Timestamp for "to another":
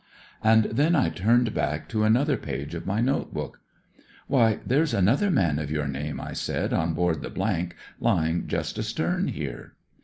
1.89-2.35